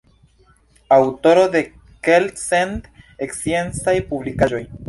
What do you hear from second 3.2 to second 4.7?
sciencaj publikaĵoj.